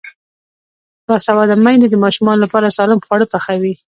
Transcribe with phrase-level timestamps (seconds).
[1.07, 3.73] باسواده میندې د ماشومانو لپاره سالم خواړه پخوي.